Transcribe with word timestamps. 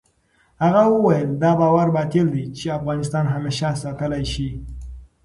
هغه 0.63 0.83
وویل، 0.93 1.29
دا 1.41 1.51
باور 1.61 1.87
باطل 1.95 2.27
دی 2.35 2.45
چې 2.57 2.75
افغانستان 2.79 3.25
همېشه 3.35 3.69
ساتلای 3.83 4.23
شي. 4.33 4.49